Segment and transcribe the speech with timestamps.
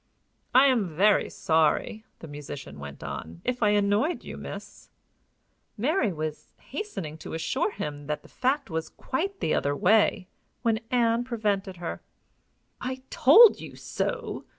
[0.55, 4.89] "I am very sorry," the musician went on, "if I annoyed you, miss."
[5.77, 10.27] Mary was hastening to assure him that the fact was quite the other way,
[10.63, 12.01] when Ann prevented her.
[12.81, 14.45] "I told you so!"